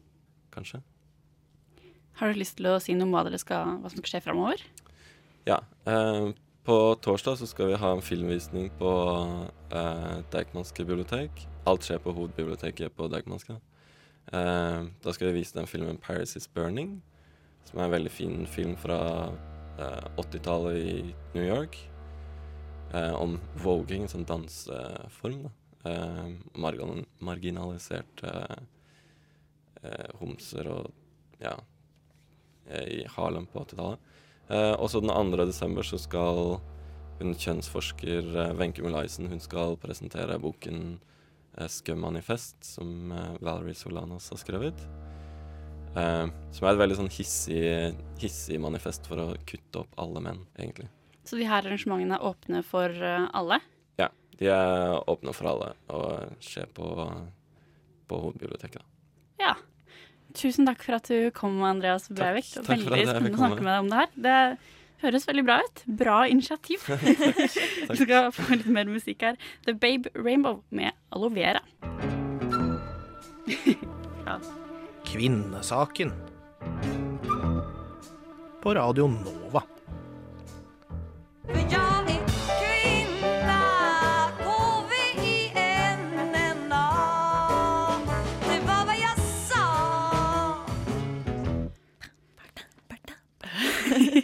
[0.54, 0.80] Kanskje.
[2.20, 4.62] Har du lyst til å si noe om hva, skal, hva som skal skje framover?
[5.48, 5.58] Ja.
[5.88, 6.30] Eh,
[6.64, 8.90] på torsdag så skal vi ha en filmvisning på
[9.74, 11.46] eh, Deichmanske bibliotek.
[11.66, 13.56] Alt skjer på hovedbiblioteket på Deichmanske.
[14.32, 17.00] Eh, da skal vi vise den filmen 'Paris Is Burning',
[17.64, 19.00] som er en veldig fin film fra
[19.78, 21.78] eh, 80-tallet i New York.
[22.94, 25.42] Eh, om voging, som danseform.
[25.42, 25.50] da.
[25.82, 28.32] Margin margan marginaliserte
[29.82, 30.92] eh, homser og
[31.40, 31.56] ja,
[32.68, 33.98] eh, i Harlem på 80-tallet.
[34.50, 35.44] Eh, også den 2.
[35.46, 36.58] desember så skal
[37.20, 40.98] hun kjønnsforsker eh, Wenche Molaisen hun skal presentere boken
[41.58, 44.86] eh, 'Skummanifest', som eh, Valerie Solanas har skrevet.
[45.96, 50.44] Eh, som er et veldig sånn hissig, hissig manifest for å kutte opp alle menn,
[50.58, 50.88] egentlig.
[51.22, 53.60] Så de her arrangementene er åpne for alle?
[54.00, 54.08] Ja,
[54.40, 56.88] de er åpne for alle og skjer på,
[58.10, 58.82] på hovedbiblioteket.
[59.38, 59.54] Ja.
[60.34, 62.48] Tusen takk for at du kom, Andreas Breivik.
[62.54, 64.14] Takk, Takk veldig spennende å snakke med deg om det her.
[64.26, 64.38] Det
[65.02, 65.84] høres veldig bra ut.
[66.02, 66.86] Bra initiativ.
[67.90, 69.38] Vi skal få litt mer musikk her.
[69.66, 71.62] The Babe Rainbow med Aloe Vera.
[74.26, 74.38] ja.
[75.08, 76.14] Kvinnesaken.
[78.62, 79.62] På Radio Nova.
[81.52, 81.81] För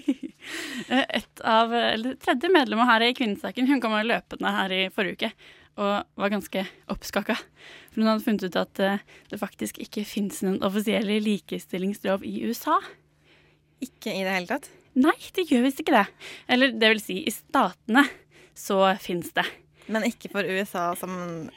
[1.19, 5.33] Et av, eller tredje medlemmet her i Kvinnesaken hun kom løpende her i forrige uke
[5.79, 7.37] og var ganske oppskaka.
[7.93, 12.41] For hun hadde funnet ut at eh, det faktisk ikke fins noen offisielle likestillingslov i
[12.49, 12.81] USA.
[13.85, 14.67] Ikke i det hele tatt.
[14.99, 16.09] Nei, det gjør visst ikke det.
[16.51, 18.03] Eller det vil si, i statene
[18.59, 19.47] så fins det.
[19.89, 21.13] Men ikke for USA som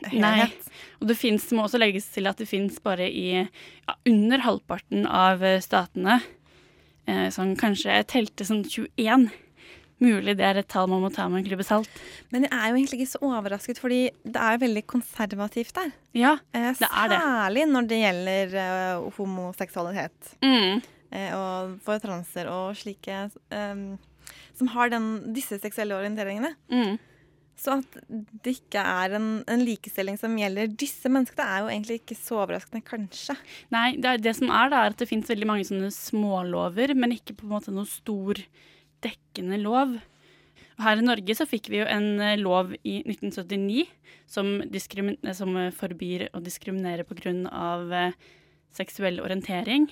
[0.06, 0.22] helhet?
[0.22, 0.76] Nei.
[1.02, 5.08] Og det finnes, må også legges til at det fins bare i ja, under halvparten
[5.10, 6.22] av eh, statene.
[7.10, 9.30] Eh, sånn kanskje jeg telte sånn 21.
[10.02, 11.90] mulig det er et tall man må ta med en klype salt.
[12.34, 15.92] Men jeg er jo egentlig ikke så overrasket, fordi det er jo veldig konservativt der.
[16.18, 17.20] Ja, Eh, Det er det.
[17.22, 20.36] Særlig når det gjelder uh, homoseksualitet.
[20.42, 23.98] mm, Uh, og for transer og slike um,
[24.56, 26.54] som har den, disse seksuelle orienteringene.
[26.72, 26.98] mm.
[27.62, 27.97] Så at
[28.41, 32.39] det ikke er en, en likestilling som gjelder disse menneskene, er jo egentlig ikke så
[32.41, 33.36] overraskende, kanskje.
[33.74, 36.95] Nei, det, er, det som er, da, er at det finnes veldig mange sånne smålover,
[36.97, 38.41] men ikke på en måte noe stor
[39.06, 40.00] dekkende lov.
[40.82, 43.86] Her i Norge så fikk vi jo en eh, lov i 1979
[44.32, 48.15] som, eh, som eh, forbyr å diskriminere eh,
[48.71, 49.89] seksuell orientering.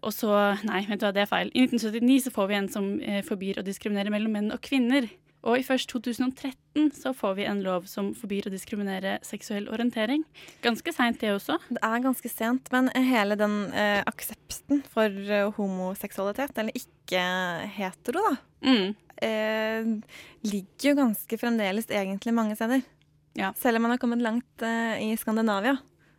[0.00, 0.32] Og så,
[0.66, 1.52] nei, vet du hva, det er feil.
[1.52, 2.86] I 1979 så får vi en som
[3.28, 5.04] forbyr å diskriminere mellom menn og kvinner.
[5.46, 10.24] Og i først 2013 så får vi en lov som forbyr å diskriminere seksuell orientering.
[10.64, 11.60] Ganske seint det også.
[11.70, 18.36] Det er ganske sent, men hele den eh, aksepten for eh, homoseksualitet, eller ikke-hetero, da,
[18.66, 18.94] Mm.
[19.22, 19.84] eh,
[20.42, 22.82] ligger jo ganske fremdeles egentlig mange steder.
[23.36, 23.52] Ja.
[23.54, 25.76] Selv om man har kommet langt eh, i Skandinavia,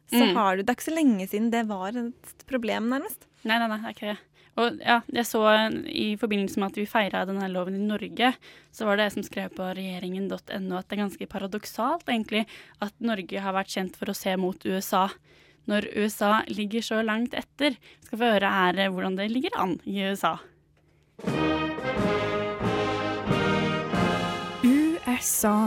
[0.09, 0.35] så Mm.
[0.35, 3.27] har du det er ikke så lenge siden det var et problem, nærmest.
[3.43, 4.17] Nei, nei, nei, det er ikke det.
[4.57, 5.43] Og ja, jeg så
[5.85, 8.31] i forbindelse med at vi feira denne loven i Norge,
[8.73, 10.39] så var det jeg som skrev på regjeringen.no
[10.79, 12.47] at det er ganske paradoksalt egentlig
[12.81, 15.07] at Norge har vært kjent for å se mot USA.
[15.69, 17.75] Når USA ligger så langt etter.
[18.07, 20.37] Skal få høre her eh, hvordan det ligger an i USA.
[24.63, 25.57] USA.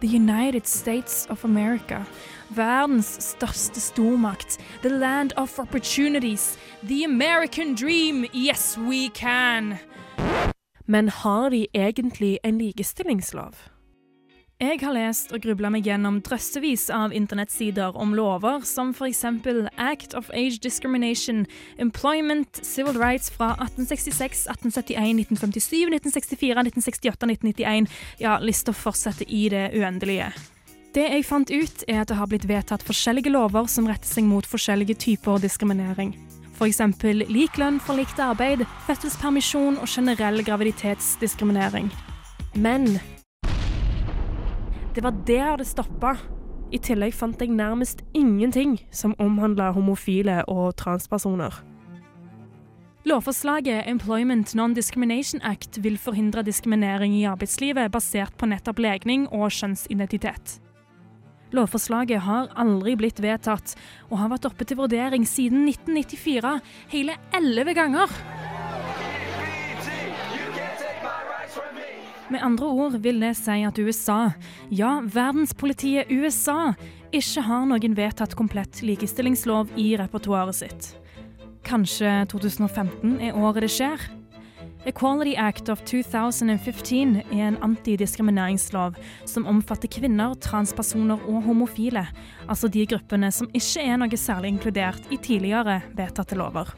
[0.00, 2.04] The United States of America.
[2.50, 4.58] Verdens største stormakt.
[4.82, 6.58] The land of opportunities.
[6.82, 8.24] The American dream.
[8.34, 9.78] Yes, we can.
[10.86, 13.54] Men har de egentlig en likestillingslov?
[14.60, 19.22] Jeg har lest og grubla meg gjennom drøssevis av internettsider om lover som f.eks.
[19.80, 21.46] Act of Age Discrimination,
[21.78, 27.88] Employment, Civil Rights fra 1866, 1871, 1957, 1964, 1968, 1991
[28.20, 30.28] Ja, lista fortsetter i det uendelige.
[30.90, 34.24] Det jeg fant ut, er at det har blitt vedtatt forskjellige lover som retter seg
[34.26, 36.16] mot forskjellige typer diskriminering.
[36.58, 36.80] F.eks.
[37.30, 41.92] lik lønn for likt arbeid, fødselspermisjon og generell graviditetsdiskriminering.
[42.58, 42.98] Men
[44.96, 46.16] det var der det stoppa.
[46.74, 51.54] I tillegg fant jeg nærmest ingenting som omhandla homofile og transpersoner.
[53.06, 60.58] Lovforslaget Employment Non-Discrimination Act vil forhindre diskriminering i arbeidslivet basert på nettopp legning og kjønnsidentitet.
[61.56, 63.74] Lovforslaget har aldri blitt vedtatt,
[64.10, 66.60] og har vært oppe til vurdering siden 1994,
[66.92, 68.12] hele elleve ganger.
[72.30, 74.20] Med andre ord vil det si at USA,
[74.70, 76.76] ja, verdenspolitiet USA,
[77.10, 80.92] ikke har noen vedtatt komplett likestillingslov i repertoaret sitt.
[81.66, 84.19] Kanskje 2015 er året det skjer?
[84.86, 88.94] Equality Act of 2015 er en antidiskrimineringslov
[89.28, 92.06] som omfatter kvinner, transpersoner og homofile,
[92.48, 96.72] altså de gruppene som ikke er noe særlig inkludert i tidligere vedtatte lover.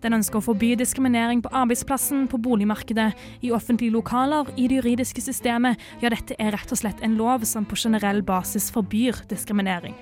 [0.00, 3.10] Den ønsker å forby diskriminering på arbeidsplassen, på boligmarkedet,
[3.42, 5.82] i offentlige lokaler, i det juridiske systemet.
[6.00, 9.98] Ja, dette er rett og slett en lov som på generell basis forbyr diskriminering.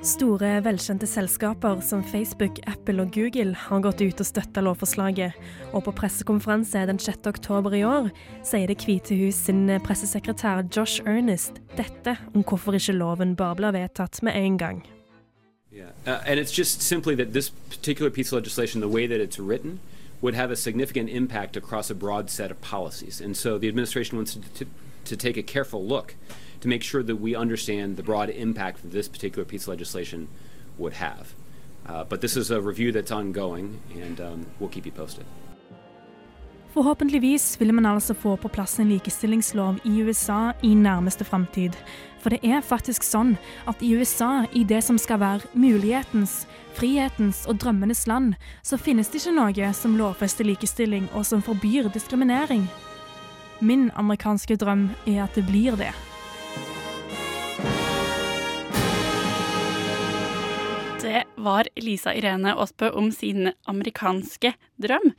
[0.00, 5.34] Store, velkjente selskaper som Facebook, Apple og Google har gått ut og støtta lovforslaget,
[5.76, 7.26] og på pressekonferanse den 6.
[7.28, 8.08] oktober i år
[8.40, 13.76] sier Det hvite hus sin pressesekretær Josh Ernest dette om hvorfor ikke loven bare blir
[13.76, 14.80] vedtatt med en gang.
[15.70, 19.20] Yeah, uh, and it's just simply that this particular piece of legislation, the way that
[19.20, 19.80] it's written,
[20.22, 23.20] would have a significant impact across a broad set of policies.
[23.20, 24.66] And so the administration wants to, to,
[25.04, 26.14] to take a careful look
[26.60, 30.28] to make sure that we understand the broad impact that this particular piece of legislation
[30.78, 31.34] would have.
[31.86, 35.24] Uh, but this is a review that's ongoing, and um, we'll keep you posted.
[36.72, 41.70] Forhåpentligvis vil man altså få på plass en likestillingslov i USA i nærmeste framtid.
[42.22, 43.34] For det er faktisk sånn
[43.66, 46.46] at i USA, i det som skal være mulighetens,
[46.78, 51.90] frihetens og drømmenes land, så finnes det ikke noe som lovfester likestilling og som forbyr
[51.90, 52.68] diskriminering.
[53.60, 55.90] Min amerikanske drøm er at det blir det.
[61.44, 65.12] Var Lisa Irene Aasbø om sin amerikanske drøm.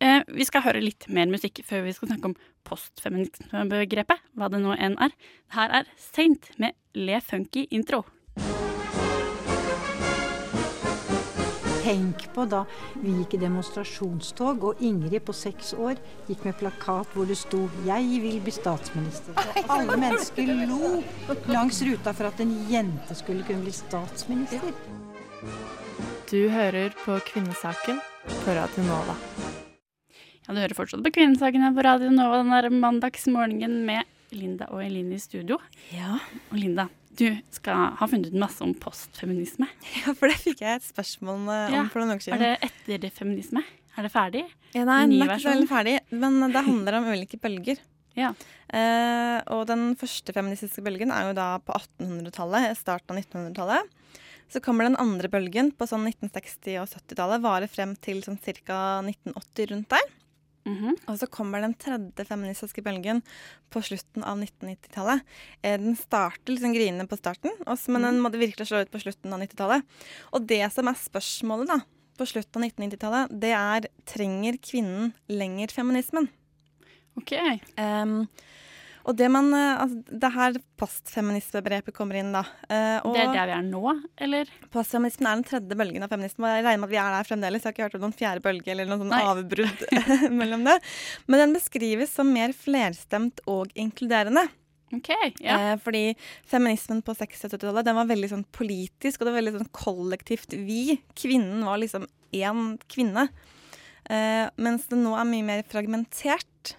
[0.00, 2.36] Eh, vi skal høre litt mer musikk før vi skal snakke om
[2.68, 5.14] postfeminismebegrepet, hva det nå enn er.
[5.56, 8.04] Her er Saint med Le Funky intro.
[11.88, 12.64] Tenk på da
[13.00, 15.96] vi gikk i demonstrasjonstog, og Ingrid på seks år
[16.28, 19.32] gikk med plakat hvor det sto 'Jeg vil bli statsminister'.
[19.64, 21.02] Og alle mennesker lo
[21.48, 24.97] langs ruta for at en jente skulle kunne bli statsminister.
[25.38, 29.14] Du hører på Kvinnesaken på Radio Nova.
[30.42, 34.82] Ja, du hører fortsatt på Kvinnesakene på Radio Nova den der mandagsmorgenen med Linda og
[34.82, 35.60] Eline i studio.
[35.94, 36.16] Ja.
[36.50, 39.68] Og Linda, du skal ha funnet ut masse om postfeminisme.
[40.00, 41.84] Ja, for det fikk jeg et spørsmål eh, om Ja.
[41.92, 43.62] for noen uker Er det det etterfeminisme?
[43.94, 44.42] Er det ferdig?
[44.74, 47.78] Ja, nei, Ny den er ikke så veldig ferdig, men det handler om ulike bølger.
[48.18, 48.32] Ja.
[48.74, 53.94] Uh, og den første feministiske bølgen er jo da på 1800-tallet, starten av 1900-tallet.
[54.48, 58.78] Så kommer den andre bølgen på sånn 1960- og 70-tallet, varer frem til sånn ca.
[59.04, 60.08] 1980 rundt der.
[60.68, 60.96] Mhm.
[61.08, 63.22] Og så kommer den tredje feministiske bølgen
[63.72, 65.22] på slutten av 1990-tallet.
[65.62, 67.54] Eh, den starter liksom grinende på starten,
[67.88, 69.86] men den måtte virkelig slå ut på slutten av 90-tallet.
[70.32, 71.80] Og det som er spørsmålet da,
[72.18, 76.28] på slutten av 1990-tallet, det er trenger kvinnen lenger feminismen?
[77.18, 77.32] Ok.
[77.78, 78.26] Em,
[79.08, 82.42] og det man eh, altså, Det er her postfeminismebegrepet kommer inn, da.
[82.68, 83.94] Eh, og Det er der vi er nå,
[84.26, 84.52] eller?
[84.74, 86.44] Postfeminismen er den tredje bølgen av feminisme.
[86.44, 87.64] Og jeg regner med at vi er der fremdeles.
[87.64, 89.84] Jeg har ikke hørt om noen fjerde bølge eller noen sånn avbrudd
[90.40, 90.76] mellom det.
[91.26, 94.44] Men den beskrives som mer flerstemt og inkluderende.
[94.94, 95.10] Ok,
[95.44, 95.56] ja.
[95.56, 96.02] Eh, fordi
[96.48, 99.72] feminismen på 60- og 70-tallet den var veldig sånn politisk, og det var veldig sånn
[99.76, 100.98] kollektivt vi.
[101.18, 103.28] Kvinnen var liksom én kvinne.
[104.08, 106.76] Eh, mens det nå er mye mer fragmentert.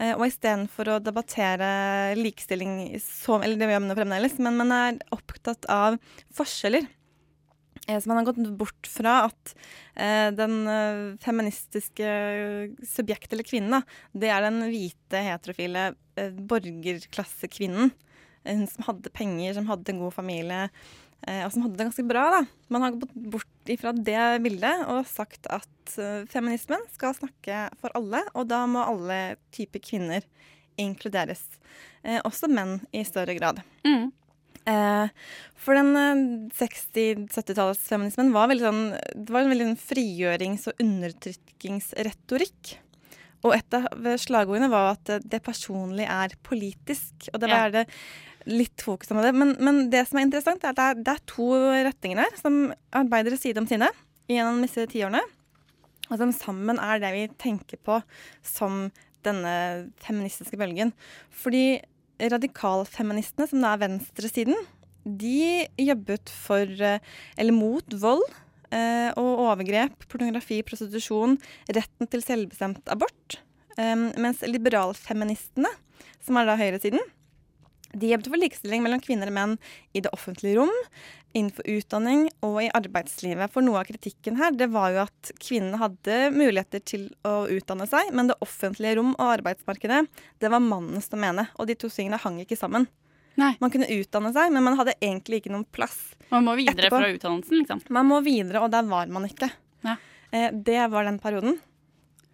[0.00, 1.68] Eh, og istedenfor å debattere
[2.18, 5.98] likestilling så, Eller det gjør man jo fremdeles, men man er opptatt av
[6.34, 6.88] forskjeller.
[7.86, 9.54] Eh, så man har gått bort fra at
[9.94, 12.10] eh, den feministiske
[12.82, 15.92] subjektet, eller kvinnen, det er den hvite, heterofile
[16.50, 17.94] borgerklassekvinnen.
[18.44, 20.66] Hun som hadde penger, som hadde en god familie,
[21.24, 22.26] og som hadde det ganske bra.
[22.34, 22.40] da.
[22.68, 27.94] Man har gått bort ifra det bildet og sagt at eh, feminismen skal snakke for
[27.96, 30.26] alle, og da må alle typer kvinner
[30.80, 31.42] inkluderes.
[32.02, 33.62] Eh, også menn i større grad.
[33.86, 34.12] Mm.
[34.64, 35.08] Eh,
[35.60, 36.22] for den eh,
[36.56, 42.78] 60-70-tallsfeminismen var veldig sånn Det var en veldig sånn frigjørings- og undertrykkingsretorikk.
[43.44, 43.84] Og et av
[44.20, 47.28] slagordene var at eh, det personlige er politisk.
[47.32, 47.84] Og det var det
[48.50, 49.32] litt fokus på det.
[49.36, 51.48] Men, men det som er interessant, er at det er, det er to
[51.88, 52.60] retninger her som
[52.94, 53.88] arbeider side om side
[54.30, 55.22] gjennom disse tiårene.
[56.10, 57.98] Og som sammen er det vi tenker på
[58.44, 58.88] som
[59.24, 59.54] denne
[60.04, 60.92] feministiske bølgen.
[61.32, 61.80] Fordi
[62.20, 64.58] radikalfeministene, som da er venstresiden,
[65.04, 67.00] de jobbet for, eh,
[67.36, 68.24] eller mot vold
[68.72, 71.36] eh, og overgrep, pornografi, prostitusjon,
[71.68, 73.40] retten til selvbestemt abort.
[73.76, 75.70] Eh, mens liberalfeministene,
[76.24, 77.02] som er da høyresiden,
[77.94, 79.54] de jobbet for likestilling mellom kvinner og menn
[79.94, 80.72] i det offentlige rom,
[81.34, 83.50] innenfor utdanning og i arbeidslivet.
[83.54, 87.88] For noe av kritikken her, det var jo at kvinnene hadde muligheter til å utdanne
[87.90, 90.04] seg, men det offentlige rom og arbeidsmarkedet,
[90.42, 91.48] det var mannens domene.
[91.58, 92.86] Og de to tingene hang ikke sammen.
[93.40, 93.54] Nei.
[93.58, 95.98] Man kunne utdanne seg, men man hadde egentlig ikke noen plass.
[96.30, 97.00] Man må videre Etterpå.
[97.02, 97.82] fra utdannelsen, liksom.
[97.94, 99.50] Man må videre, og der var man ikke.
[99.82, 99.96] Ja.
[100.30, 101.58] Eh, det var den perioden.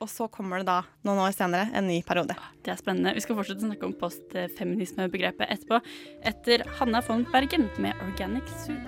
[0.00, 2.32] Og så kommer det da, noen år senere, en ny periode.
[2.64, 3.12] Det er spennende.
[3.12, 5.82] Vi skal fortsette å snakke om postfeminismebegrepet etterpå.
[6.30, 8.86] Etter Hanna von Bergen med Organic Soup.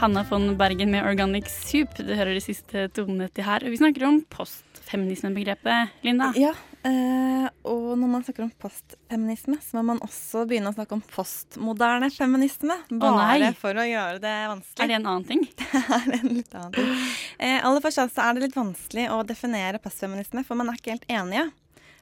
[0.00, 1.92] Hanna von Bergen med Organic Soup.
[2.00, 3.66] Du hører de siste tonene til her.
[3.68, 6.32] Vi snakker om postfeminismebegrepet, Linda.
[6.40, 6.54] Ja,
[6.88, 11.02] eh, og når man snakker om postfeminisme, så må man også begynne å snakke om
[11.14, 12.76] postmoderne feminisme.
[12.92, 13.50] Bare nei.
[13.58, 14.84] for å gjøre det vanskelig.
[14.84, 15.44] Er det en annen ting?
[15.64, 16.92] Det er en litt annen ting.
[17.38, 20.96] Eh, aller først altså er det litt vanskelig å definere postfeminisme, for man er ikke
[20.96, 21.48] helt enige.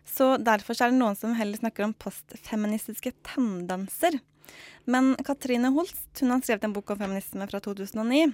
[0.08, 4.18] Så derfor så er det noen som heller snakker om postfeministiske tendenser.
[4.84, 8.32] Men Katrine Holst hun har skrevet en bok om feminisme fra 2009.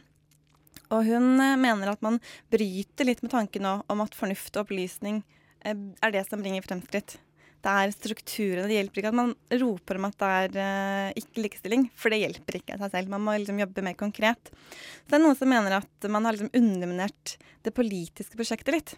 [0.95, 2.21] Og hun eh, mener at man
[2.53, 5.23] bryter litt med tanken om at fornuft og opplysning
[5.67, 7.19] er det som bringer fremskritt.
[7.59, 8.69] Det er strukturene.
[8.71, 12.21] Det hjelper ikke at man roper om at det er eh, ikke likestilling, for det
[12.23, 13.11] hjelper ikke seg selv.
[13.11, 14.53] Man må liksom jobbe mer konkret.
[14.53, 17.35] Så det er noen som mener at man har liksom underminert
[17.67, 18.95] det politiske prosjektet litt.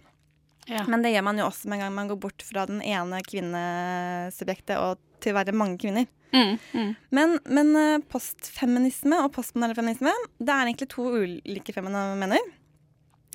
[0.68, 0.84] Ja.
[0.86, 3.22] Men det gjør man jo også med en gang man går bort fra den ene
[3.26, 6.06] kvinnesubjektet og til å være mange kvinner.
[6.30, 6.90] Mm, mm.
[7.16, 12.44] Men, men eh, postfeminisme og postmoderne feminisme, det er egentlig to ulike fenomener.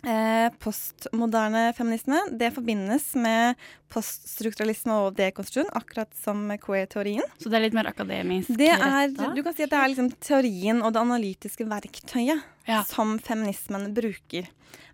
[0.04, 3.56] Eh, postmoderne feminisme det forbindes med
[3.90, 7.24] poststrukturalisme og dekonstruksjon, akkurat som queer-teorien.
[7.42, 10.12] Så det er litt mer akademisk Det er, du kan si at det er liksom
[10.20, 12.84] teorien og det analytiske verktøyet Ja.
[12.84, 14.48] som feminismen bruker.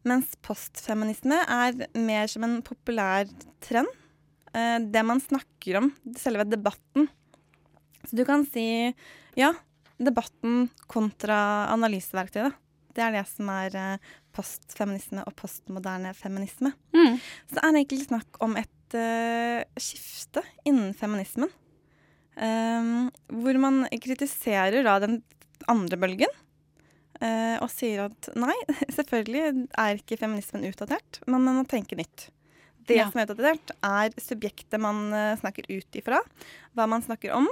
[0.07, 3.27] Mens postfeminisme er mer som en populær
[3.59, 3.87] trend.
[4.53, 7.09] Eh, det man snakker om, selve debatten.
[8.05, 8.93] Så du kan si
[9.35, 9.53] ja,
[9.99, 12.53] debatten kontra analyseverktøyet.
[12.91, 13.97] Det er det som er eh,
[14.35, 16.73] postfeminisme og postmoderne feminisme.
[16.95, 17.17] Mm.
[17.19, 21.51] Så det er egentlig snakk om et uh, skifte innen feminismen.
[22.35, 23.09] Um,
[23.43, 25.19] hvor man kritiserer da den
[25.71, 26.31] andre bølgen.
[27.21, 28.55] Uh, og sier at nei,
[28.97, 32.29] selvfølgelig er ikke feminismen utdatert, men man må tenke nytt.
[32.89, 33.09] Det Ja.
[33.11, 36.23] som er utdatert, er subjektet man uh, snakker ut ifra,
[36.73, 37.45] hva man snakker om.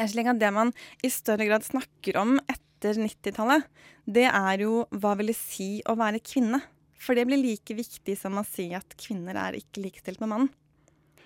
[0.00, 0.72] slik at Det man
[1.04, 2.38] i større grad snakker om
[2.84, 3.66] etter 90-tallet,
[4.04, 6.60] det er jo hva vil det si å være kvinne?
[7.00, 10.52] For det blir like viktig som å si at kvinner er ikke likestilt med mannen.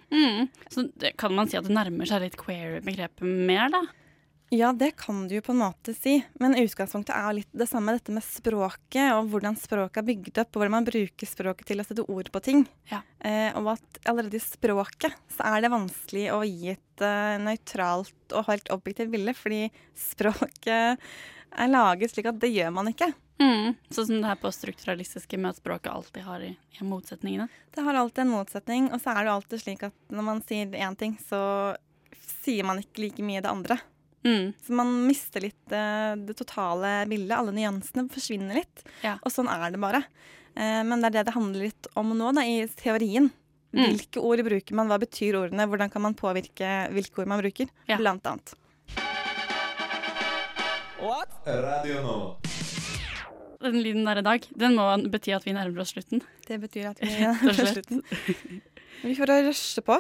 [0.09, 0.49] Mm.
[0.73, 3.85] Så det, kan man si at det nærmer seg litt queer-begrepet mer, da?
[4.51, 6.15] Ja, det kan du jo på en måte si.
[6.41, 10.55] Men utgangspunktet er litt det samme, dette med språket, og hvordan språket er bygd opp,
[10.55, 12.65] og hvordan man bruker språket til å sette ord på ting.
[12.89, 13.03] Ja.
[13.21, 18.37] Eh, og at allerede i språket så er det vanskelig å gi et uh, nøytralt
[18.39, 19.67] og helt objektivt bilde, fordi
[20.09, 21.05] språket
[21.57, 23.11] er laget slik at det gjør man ikke.
[23.39, 23.77] Mm.
[23.95, 27.47] Sånn som det her på strukturalistiske med at språket alltid har i, i motsetningene.
[27.75, 30.75] Det har alltid en motsetning, og så er det alltid slik at når man sier
[30.75, 31.41] én ting, så
[32.43, 33.79] sier man ikke like mye det andre.
[34.27, 34.53] Mm.
[34.67, 37.37] Så man mister litt eh, det totale bildet.
[37.39, 38.83] Alle nyansene forsvinner litt.
[39.05, 39.17] Ja.
[39.23, 40.03] Og sånn er det bare.
[40.59, 43.31] Eh, men det er det det handler litt om nå, da, i teorien.
[43.71, 43.85] Mm.
[43.85, 47.71] Hvilke ord bruker man, hva betyr ordene, hvordan kan man påvirke hvilke ord man bruker,
[47.87, 47.99] Ja.
[48.01, 48.55] blant annet.
[50.99, 52.37] Radio Nova.
[53.63, 56.23] Den lyden der i dag, den må bety at vi nærmer oss slutten.
[56.47, 58.03] Det betyr at vi nærmer oss er på slutten.
[59.05, 59.99] Vi får rushe på.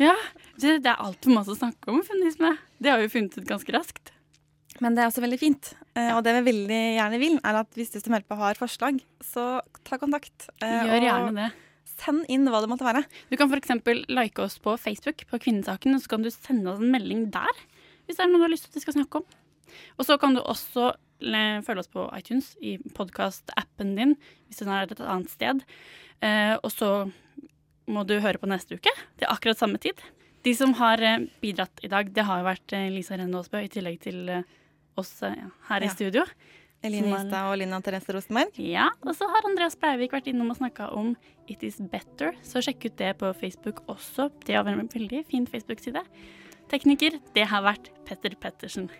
[0.00, 0.14] Ja,
[0.60, 2.54] det, det er altfor masse å snakke om feminisme.
[2.80, 4.12] Det har vi funnet ut ganske raskt.
[4.80, 5.70] Men det er også veldig fint.
[5.96, 8.58] Eh, og det vi veldig gjerne vil, er at hvis du som hører på har
[8.60, 9.46] forslag, så
[9.88, 10.48] ta kontakt.
[10.64, 11.48] eh, Gjør og gjerne det.
[11.96, 13.04] Send inn hva det måtte være.
[13.32, 13.72] Du kan f.eks.
[14.12, 17.64] like oss på Facebook på Kvinnesaken, og så kan du sende oss en melding der
[18.06, 19.24] hvis det er noe du har lyst til at vi skal snakke om.
[19.98, 20.92] Og så kan du også
[21.64, 24.10] følge oss på iTunes i podkast-appen din
[24.48, 25.62] hvis den er et annet sted.
[26.20, 26.90] Eh, og så
[27.88, 29.96] må du høre på neste uke Det er akkurat samme tid.
[30.44, 33.62] De som har eh, bidratt i dag, det har jo vært eh, Lisa Renne Aasbø
[33.64, 34.28] i tillegg til
[34.96, 35.92] oss her i Ja.
[35.94, 36.24] studio.
[36.84, 38.52] Eline Histad og Lina Therese Rosenberg.
[38.60, 41.14] Ja, og så har Andreas Breivik vært innom og snakka om
[41.48, 44.28] It Is Better, så sjekk ut det på Facebook også.
[44.44, 46.02] Det har vært en veldig fin Facebook-side.
[46.70, 48.90] Tekniker, det har vært Petter Pettersen.